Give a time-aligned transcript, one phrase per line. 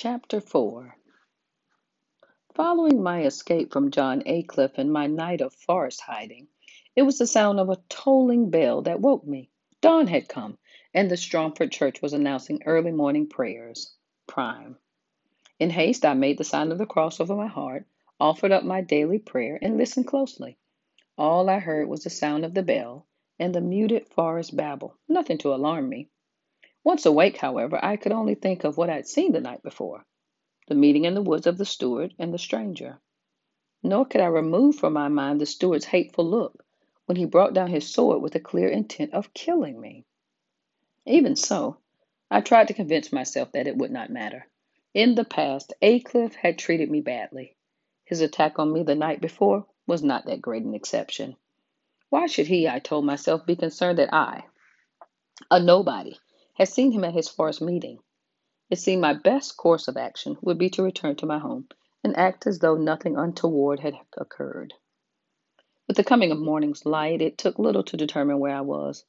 [0.00, 0.96] Chapter 4
[2.54, 6.46] Following my escape from John Aycliffe and my night of forest hiding,
[6.94, 9.50] it was the sound of a tolling bell that woke me.
[9.80, 10.56] Dawn had come,
[10.94, 13.92] and the Stromford church was announcing early morning prayers.
[14.28, 14.78] Prime.
[15.58, 17.84] In haste, I made the sign of the cross over my heart,
[18.20, 20.58] offered up my daily prayer, and listened closely.
[21.16, 23.04] All I heard was the sound of the bell
[23.36, 26.08] and the muted forest babble, nothing to alarm me.
[26.88, 30.06] Once awake, however, I could only think of what I had seen the night before
[30.68, 32.98] the meeting in the woods of the steward and the stranger.
[33.82, 36.64] Nor could I remove from my mind the steward's hateful look
[37.04, 40.06] when he brought down his sword with a clear intent of killing me.
[41.04, 41.76] Even so,
[42.30, 44.46] I tried to convince myself that it would not matter.
[44.94, 47.54] In the past, Aycliffe had treated me badly.
[48.06, 51.36] His attack on me the night before was not that great an exception.
[52.08, 54.44] Why should he, I told myself, be concerned that I,
[55.50, 56.16] a nobody,
[56.58, 58.00] had seen him at his forest meeting?
[58.68, 61.68] It seemed my best course of action would be to return to my home
[62.02, 64.74] and act as though nothing untoward had occurred.
[65.86, 69.04] With the coming of morning's light, it took little to determine where I was.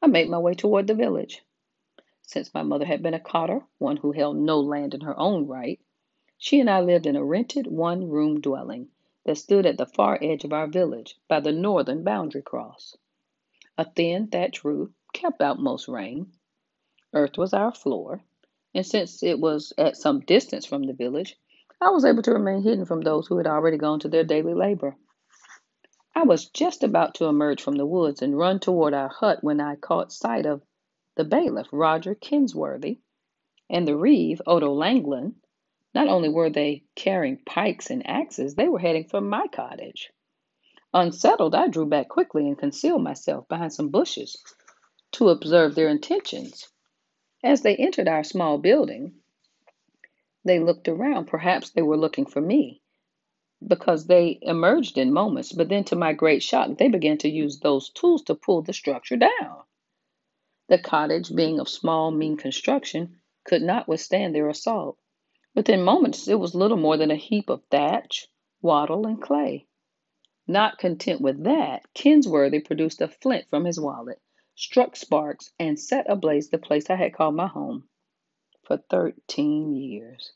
[0.00, 1.42] I made my way toward the village.
[2.22, 5.48] Since my mother had been a cotter, one who held no land in her own
[5.48, 5.80] right,
[6.38, 8.90] she and I lived in a rented one room dwelling
[9.24, 12.96] that stood at the far edge of our village by the northern boundary cross.
[13.76, 16.30] A thin thatch roof kept out most rain.
[17.16, 18.22] Earth was our floor,
[18.74, 21.34] and since it was at some distance from the village,
[21.80, 24.52] I was able to remain hidden from those who had already gone to their daily
[24.52, 24.98] labor.
[26.14, 29.62] I was just about to emerge from the woods and run toward our hut when
[29.62, 30.62] I caught sight of
[31.14, 33.00] the bailiff, Roger Kinsworthy,
[33.70, 35.36] and the reeve, Odo Langland.
[35.94, 40.12] Not only were they carrying pikes and axes, they were heading for my cottage.
[40.92, 44.36] Unsettled, I drew back quickly and concealed myself behind some bushes
[45.12, 46.68] to observe their intentions.
[47.48, 49.22] As they entered our small building,
[50.44, 51.26] they looked around.
[51.26, 52.82] Perhaps they were looking for me
[53.64, 57.60] because they emerged in moments, but then to my great shock, they began to use
[57.60, 59.62] those tools to pull the structure down.
[60.66, 64.98] The cottage, being of small, mean construction, could not withstand their assault.
[65.54, 68.26] Within moments, it was little more than a heap of thatch,
[68.60, 69.68] wattle, and clay.
[70.48, 74.20] Not content with that, Kinsworthy produced a flint from his wallet
[74.56, 77.86] struck sparks, and set ablaze the place I had called my home
[78.64, 80.32] for 13 years.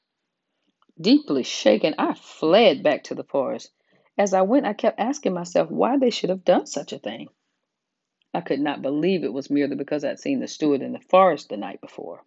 [1.00, 3.72] Deeply shaken, I fled back to the forest.
[4.18, 7.28] As I went, I kept asking myself why they should have done such a thing.
[8.34, 11.48] I could not believe it was merely because I'd seen the steward in the forest
[11.48, 12.22] the night before.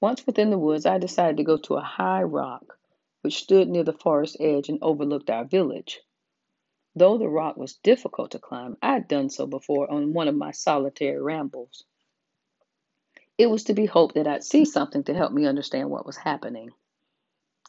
[0.00, 2.76] Once within the woods, I decided to go to a high rock
[3.20, 6.00] which stood near the forest edge and overlooked our village.
[6.94, 10.34] Though the rock was difficult to climb, I had done so before on one of
[10.34, 11.84] my solitary rambles.
[13.38, 16.18] It was to be hoped that I'd see something to help me understand what was
[16.18, 16.70] happening.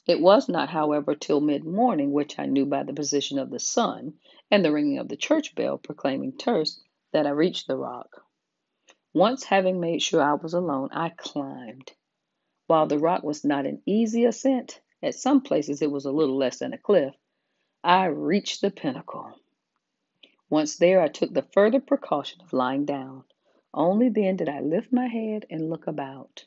[0.06, 3.60] It was not, however, till mid morning, which I knew by the position of the
[3.60, 4.20] sun
[4.52, 6.82] and the ringing of the church bell proclaiming terce,
[7.14, 8.26] that I reached the rock.
[9.14, 11.94] Once having made sure I was alone, I climbed.
[12.68, 16.36] While the rock was not an easy ascent, at some places it was a little
[16.38, 17.16] less than a cliff,
[17.86, 19.34] I reached the pinnacle.
[20.50, 23.26] Once there, I took the further precaution of lying down.
[23.74, 26.46] Only then did I lift my head and look about.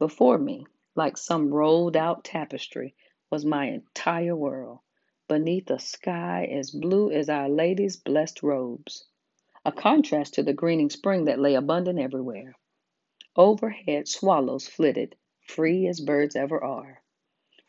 [0.00, 0.66] Before me,
[0.96, 2.96] like some rolled out tapestry,
[3.30, 4.80] was my entire world,
[5.28, 9.04] beneath a sky as blue as Our Lady's blessed robes,
[9.64, 12.56] a contrast to the greening spring that lay abundant everywhere.
[13.36, 15.14] Overhead, swallows flitted,
[15.46, 17.00] free as birds ever are.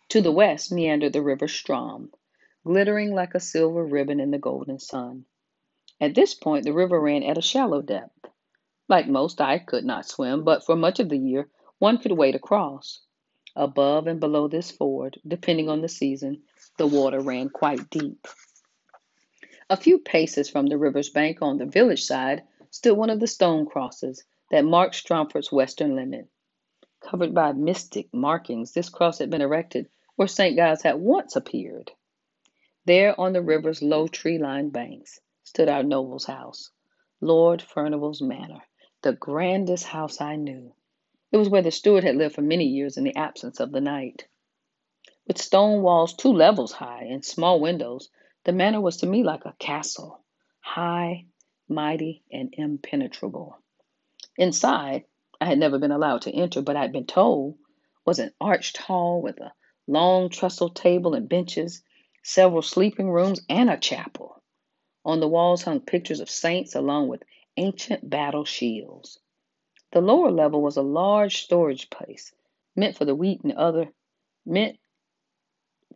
[0.09, 2.11] To the west meandered the river Strom,
[2.65, 5.25] glittering like a silver ribbon in the golden sun.
[5.99, 8.25] At this point, the river ran at a shallow depth.
[8.87, 12.35] Like most, I could not swim, but for much of the year, one could wade
[12.35, 13.01] across.
[13.55, 16.41] Above and below this ford, depending on the season,
[16.77, 18.27] the water ran quite deep.
[19.69, 23.27] A few paces from the river's bank on the village side stood one of the
[23.27, 26.27] stone crosses that marked Stromford's western limit.
[27.01, 30.55] Covered by mystic markings, this cross had been erected where St.
[30.55, 31.91] Giles had once appeared.
[32.85, 36.69] There, on the river's low tree lined banks, stood our noble's house,
[37.21, 38.61] Lord Furnival's Manor,
[39.03, 40.75] the grandest house I knew.
[41.31, 43.79] It was where the steward had lived for many years in the absence of the
[43.79, 44.27] knight.
[45.25, 48.09] With stone walls two levels high and small windows,
[48.43, 50.19] the manor was to me like a castle,
[50.59, 51.27] high,
[51.69, 53.59] mighty, and impenetrable.
[54.37, 55.05] Inside,
[55.39, 57.57] I had never been allowed to enter, but I had been told,
[58.03, 59.53] was an arched hall with a
[59.87, 61.81] long trestle table and benches
[62.23, 64.41] several sleeping rooms, and a chapel.
[65.05, 67.23] On the walls hung pictures of saints along with
[67.57, 69.19] ancient battle shields.
[69.91, 72.33] The lower level was a large storage place
[72.75, 73.91] meant for the wheat and other
[74.45, 74.79] meant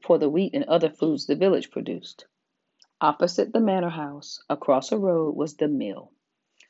[0.01, 2.25] for the wheat and other foods the village produced.
[3.01, 6.11] Opposite the manor house, across a road, was the mill,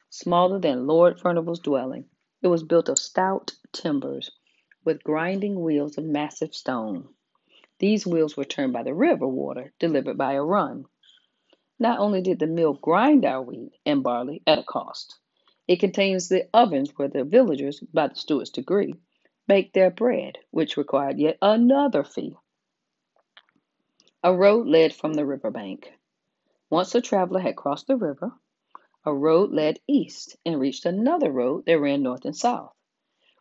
[0.10, 2.06] smaller than Lord Furnival's dwelling.
[2.42, 4.32] It was built of stout timbers
[4.86, 7.10] with grinding wheels of massive stone.
[7.80, 10.86] These wheels were turned by the river water delivered by a run.
[11.78, 15.20] Not only did the mill grind our wheat and barley at a cost,
[15.68, 18.96] it contains the ovens where the villagers, by the steward's decree,
[19.46, 22.36] baked their bread, which required yet another fee.
[24.24, 25.94] A road led from the river bank.
[26.72, 28.32] Once a traveler had crossed the river,
[29.06, 32.74] a road led east and reached another road that ran north and south.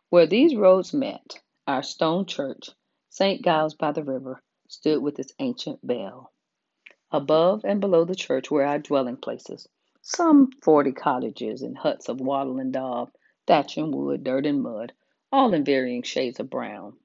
[0.09, 2.69] Where these roads met, our stone church,
[3.09, 3.43] St.
[3.43, 6.31] Giles by the river, stood with its ancient bell.
[7.09, 9.69] Above and below the church were our dwelling places,
[10.01, 13.11] some forty cottages and huts of wattle and daub,
[13.45, 14.91] thatch and wood, dirt and mud,
[15.31, 16.97] all in varying shades of brown.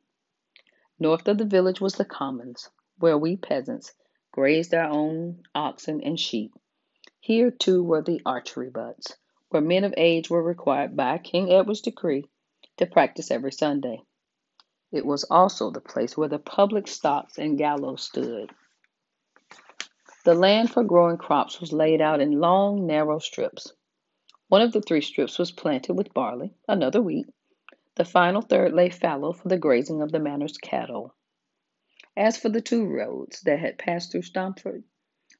[0.99, 2.69] North of the village was the commons,
[2.99, 3.93] where we peasants
[4.33, 6.53] grazed our own oxen and sheep.
[7.21, 9.17] Here, too, were the archery butts,
[9.51, 12.29] where men of age were required by King Edward's decree
[12.77, 14.03] to practice every Sunday.
[14.93, 18.51] It was also the place where the public stocks and gallows stood.
[20.25, 23.73] The land for growing crops was laid out in long, narrow strips.
[24.49, 27.27] One of the three strips was planted with barley, another wheat.
[27.95, 31.15] The final third lay fallow for the grazing of the manor's cattle.
[32.15, 34.85] As for the two roads that had passed through Stromford,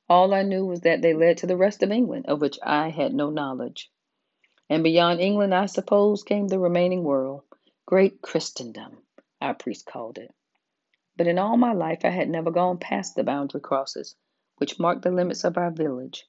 [0.09, 2.89] all I knew was that they led to the rest of England, of which I
[2.89, 3.91] had no knowledge.
[4.71, 7.43] And beyond England, I suppose, came the remaining world,
[7.85, 9.02] great Christendom,
[9.43, 10.33] our priest called it.
[11.17, 14.17] But in all my life, I had never gone past the boundary crosses,
[14.57, 16.27] which marked the limits of our village.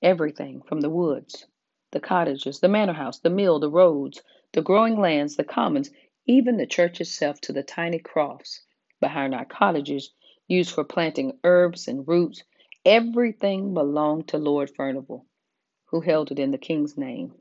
[0.00, 1.46] Everything from the woods,
[1.90, 4.22] the cottages, the manor house, the mill, the roads,
[4.52, 5.90] the growing lands, the commons,
[6.26, 8.62] even the church itself, to the tiny cross
[9.00, 10.12] behind our cottages
[10.46, 12.42] used for planting herbs and roots.
[12.84, 15.26] Everything belonged to Lord Furnival,
[15.86, 17.34] who held it in the king's name.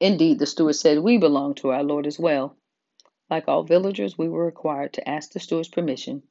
[0.00, 2.56] Indeed, the steward said we belonged to our Lord as well.
[3.30, 6.24] Like all villagers, we were required to ask the steward's permission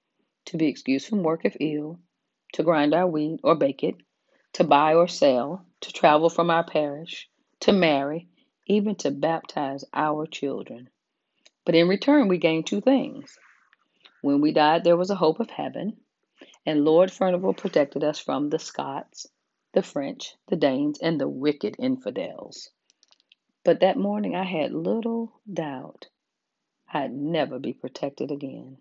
[0.46, 2.00] to be excused from work if ill,
[2.54, 3.96] to grind our wheat or bake it,
[4.54, 7.30] to buy or sell, to travel from our parish,
[7.62, 8.28] to marry,
[8.68, 10.90] even to baptize our children.
[11.64, 13.40] But in return, we gained two things
[14.22, 15.98] when we died, there was a hope of heaven,
[16.66, 19.28] and Lord Furnival protected us from the Scots,
[19.72, 22.70] the French, the Danes, and the wicked infidels.
[23.64, 26.08] But that morning I had little doubt
[26.94, 28.78] I'd never be protected again.